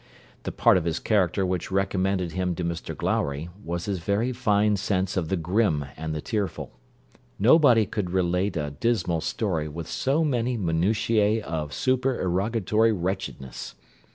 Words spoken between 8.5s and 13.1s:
a dismal story with so many minutiæ of supererogatory